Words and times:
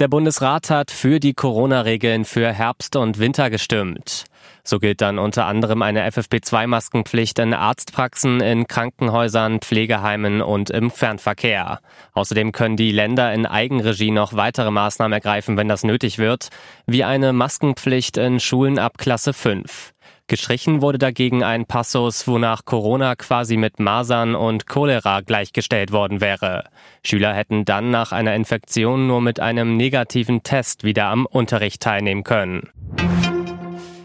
Der 0.00 0.08
Bundesrat 0.08 0.70
hat 0.70 0.90
für 0.90 1.20
die 1.20 1.34
Corona-Regeln 1.34 2.24
für 2.24 2.50
Herbst 2.50 2.96
und 2.96 3.18
Winter 3.18 3.50
gestimmt. 3.50 4.24
So 4.64 4.78
gilt 4.78 5.02
dann 5.02 5.18
unter 5.18 5.44
anderem 5.44 5.82
eine 5.82 6.08
FFP2-Maskenpflicht 6.08 7.38
in 7.38 7.52
Arztpraxen, 7.52 8.40
in 8.40 8.66
Krankenhäusern, 8.66 9.60
Pflegeheimen 9.60 10.40
und 10.40 10.70
im 10.70 10.90
Fernverkehr. 10.90 11.80
Außerdem 12.14 12.52
können 12.52 12.78
die 12.78 12.92
Länder 12.92 13.34
in 13.34 13.44
Eigenregie 13.44 14.10
noch 14.10 14.32
weitere 14.32 14.70
Maßnahmen 14.70 15.12
ergreifen, 15.12 15.58
wenn 15.58 15.68
das 15.68 15.84
nötig 15.84 16.16
wird, 16.16 16.48
wie 16.86 17.04
eine 17.04 17.34
Maskenpflicht 17.34 18.16
in 18.16 18.40
Schulen 18.40 18.78
ab 18.78 18.96
Klasse 18.96 19.34
5. 19.34 19.92
Gestrichen 20.30 20.80
wurde 20.80 20.98
dagegen 20.98 21.42
ein 21.42 21.66
Passus, 21.66 22.28
wonach 22.28 22.64
Corona 22.64 23.16
quasi 23.16 23.56
mit 23.56 23.80
Masern 23.80 24.36
und 24.36 24.68
Cholera 24.68 25.22
gleichgestellt 25.22 25.90
worden 25.90 26.20
wäre. 26.20 26.68
Schüler 27.04 27.34
hätten 27.34 27.64
dann 27.64 27.90
nach 27.90 28.12
einer 28.12 28.36
Infektion 28.36 29.08
nur 29.08 29.20
mit 29.20 29.40
einem 29.40 29.76
negativen 29.76 30.44
Test 30.44 30.84
wieder 30.84 31.06
am 31.06 31.26
Unterricht 31.26 31.82
teilnehmen 31.82 32.22
können. 32.22 32.70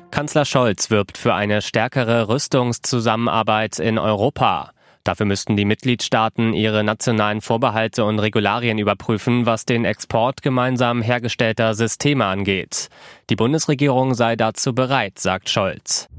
Kanzler 0.09 0.45
Scholz 0.45 0.89
wirbt 0.89 1.19
für 1.19 1.35
eine 1.35 1.61
stärkere 1.61 2.27
Rüstungszusammenarbeit 2.27 3.77
in 3.77 3.99
Europa. 3.99 4.71
Dafür 5.05 5.27
müssten 5.27 5.55
die 5.55 5.65
Mitgliedstaaten 5.65 6.53
ihre 6.53 6.83
nationalen 6.83 7.39
Vorbehalte 7.39 8.03
und 8.05 8.17
Regularien 8.17 8.79
überprüfen, 8.79 9.45
was 9.45 9.63
den 9.63 9.85
Export 9.85 10.41
gemeinsam 10.41 11.03
hergestellter 11.03 11.75
Systeme 11.75 12.25
angeht. 12.25 12.89
Die 13.29 13.35
Bundesregierung 13.35 14.15
sei 14.15 14.35
dazu 14.35 14.73
bereit, 14.73 15.19
sagt 15.19 15.49
Scholz. 15.49 16.09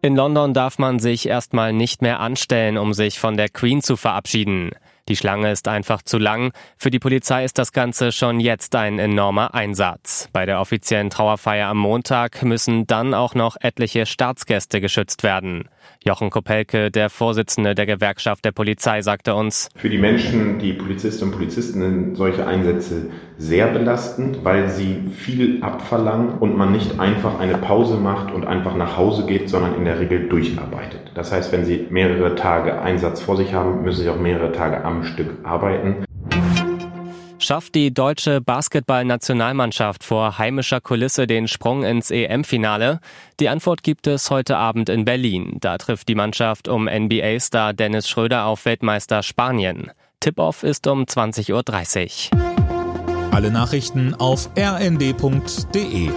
In 0.00 0.16
London 0.16 0.54
darf 0.54 0.78
man 0.78 1.00
sich 1.00 1.28
erstmal 1.28 1.74
nicht 1.74 2.00
mehr 2.00 2.20
anstellen, 2.20 2.78
um 2.78 2.94
sich 2.94 3.18
von 3.18 3.36
der 3.36 3.50
Queen 3.50 3.82
zu 3.82 3.96
verabschieden. 3.96 4.70
Die 5.08 5.16
Schlange 5.16 5.50
ist 5.50 5.68
einfach 5.68 6.02
zu 6.02 6.18
lang. 6.18 6.52
Für 6.76 6.90
die 6.90 6.98
Polizei 6.98 7.42
ist 7.42 7.56
das 7.56 7.72
Ganze 7.72 8.12
schon 8.12 8.40
jetzt 8.40 8.76
ein 8.76 8.98
enormer 8.98 9.54
Einsatz. 9.54 10.28
Bei 10.34 10.44
der 10.44 10.60
offiziellen 10.60 11.08
Trauerfeier 11.08 11.68
am 11.68 11.78
Montag 11.78 12.42
müssen 12.42 12.86
dann 12.86 13.14
auch 13.14 13.34
noch 13.34 13.56
etliche 13.58 14.04
Staatsgäste 14.04 14.82
geschützt 14.82 15.22
werden. 15.22 15.70
Jochen 16.04 16.30
Kopelke, 16.30 16.90
der 16.90 17.10
Vorsitzende 17.10 17.74
der 17.74 17.86
Gewerkschaft 17.86 18.44
der 18.44 18.52
Polizei, 18.52 19.02
sagte 19.02 19.34
uns, 19.34 19.68
Für 19.74 19.88
die 19.88 19.98
Menschen, 19.98 20.58
die 20.58 20.72
Polizistinnen 20.74 21.32
und 21.32 21.38
Polizisten 21.38 21.80
sind 21.80 22.16
solche 22.16 22.46
Einsätze 22.46 23.10
sehr 23.36 23.68
belastend, 23.68 24.44
weil 24.44 24.68
sie 24.68 25.10
viel 25.16 25.62
abverlangen 25.62 26.38
und 26.38 26.56
man 26.56 26.72
nicht 26.72 27.00
einfach 27.00 27.40
eine 27.40 27.58
Pause 27.58 27.96
macht 27.96 28.32
und 28.32 28.46
einfach 28.46 28.76
nach 28.76 28.96
Hause 28.96 29.26
geht, 29.26 29.48
sondern 29.48 29.74
in 29.76 29.84
der 29.84 29.98
Regel 29.98 30.28
durcharbeitet. 30.28 31.12
Das 31.14 31.32
heißt, 31.32 31.52
wenn 31.52 31.64
sie 31.64 31.86
mehrere 31.90 32.34
Tage 32.34 32.80
Einsatz 32.80 33.20
vor 33.20 33.36
sich 33.36 33.54
haben, 33.54 33.82
müssen 33.82 34.02
sie 34.02 34.08
auch 34.08 34.18
mehrere 34.18 34.52
Tage 34.52 34.84
am 34.84 34.97
Stück 35.04 35.38
arbeiten. 35.44 36.04
Schafft 37.40 37.76
die 37.76 37.94
deutsche 37.94 38.40
Basketballnationalmannschaft 38.40 40.02
vor 40.02 40.38
heimischer 40.38 40.80
Kulisse 40.80 41.26
den 41.26 41.46
Sprung 41.48 41.84
ins 41.84 42.10
EM-Finale? 42.10 43.00
Die 43.38 43.48
Antwort 43.48 43.82
gibt 43.82 44.06
es 44.06 44.30
heute 44.30 44.56
Abend 44.56 44.88
in 44.88 45.04
Berlin. 45.04 45.56
Da 45.60 45.78
trifft 45.78 46.08
die 46.08 46.14
Mannschaft 46.14 46.68
um 46.68 46.86
NBA-Star 46.86 47.72
Dennis 47.74 48.08
Schröder 48.08 48.44
auf 48.44 48.64
Weltmeister 48.64 49.22
Spanien. 49.22 49.92
Tip-Off 50.20 50.64
ist 50.64 50.86
um 50.88 51.04
20.30 51.04 52.34
Uhr. 52.34 53.32
Alle 53.32 53.50
Nachrichten 53.52 54.14
auf 54.14 54.50
rnd.de 54.58 56.10